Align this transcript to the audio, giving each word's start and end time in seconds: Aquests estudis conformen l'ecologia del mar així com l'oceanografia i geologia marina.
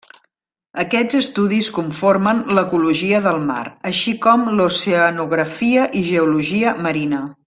Aquests 0.83 1.17
estudis 1.19 1.67
conformen 1.75 2.41
l'ecologia 2.59 3.19
del 3.27 3.39
mar 3.51 3.61
així 3.91 4.15
com 4.27 4.49
l'oceanografia 4.61 5.85
i 6.01 6.07
geologia 6.13 6.75
marina. 6.87 7.23